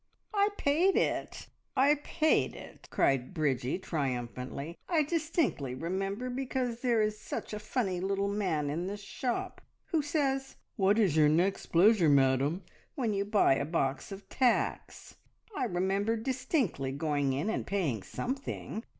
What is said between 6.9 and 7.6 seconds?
is such a